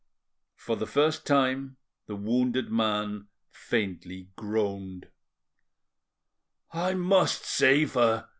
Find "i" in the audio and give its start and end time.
6.71-6.95